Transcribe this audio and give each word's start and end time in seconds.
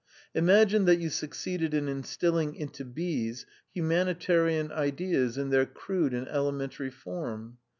Imagine 0.33 0.85
that 0.85 0.95
you 0.99 1.11
succeeded 1.11 1.75
in 1.75 1.87
instilling 1.87 2.55
into 2.55 2.83
bees 2.83 3.45
humanitarian 3.71 4.71
ideas 4.71 5.37
in 5.37 5.51
their 5.51 5.67
crude 5.67 6.15
and 6.15 6.27
elementary 6.27 6.89
form. 6.89 7.59